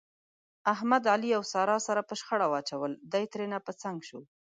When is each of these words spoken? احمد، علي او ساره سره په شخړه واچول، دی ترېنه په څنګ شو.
احمد، 0.73 1.03
علي 1.13 1.29
او 1.37 1.43
ساره 1.53 1.77
سره 1.87 2.01
په 2.09 2.13
شخړه 2.19 2.45
واچول، 2.51 2.91
دی 3.11 3.23
ترېنه 3.31 3.57
په 3.65 3.71
څنګ 3.81 3.97
شو. 4.07 4.19